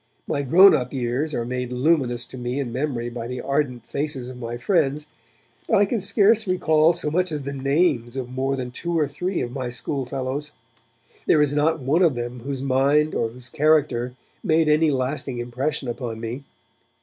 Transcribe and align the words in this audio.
My 0.25 0.41
grown 0.41 0.73
up 0.75 0.93
years 0.93 1.31
are 1.35 1.45
made 1.45 1.71
luminous 1.71 2.25
to 2.25 2.37
me 2.39 2.59
in 2.59 2.71
memory 2.71 3.07
by 3.07 3.27
the 3.27 3.39
ardent 3.39 3.85
faces 3.85 4.29
of 4.29 4.37
my 4.39 4.57
friends, 4.57 5.05
but 5.67 5.75
I 5.77 5.85
can 5.85 5.99
scarce 5.99 6.47
recall 6.47 6.93
so 6.93 7.11
much 7.11 7.31
as 7.31 7.43
the 7.43 7.53
names 7.53 8.17
of 8.17 8.27
more 8.27 8.55
than 8.55 8.71
two 8.71 8.97
or 8.97 9.07
three 9.07 9.41
of 9.41 9.51
my 9.51 9.69
schoolfellows. 9.69 10.53
There 11.27 11.39
is 11.39 11.53
not 11.53 11.81
one 11.81 12.01
of 12.01 12.15
them 12.15 12.39
whose 12.39 12.63
mind 12.63 13.13
or 13.13 13.29
whose 13.29 13.47
character 13.49 14.15
made 14.43 14.67
any 14.67 14.89
lasting 14.89 15.37
impression 15.37 15.87
upon 15.87 16.19
me. 16.19 16.45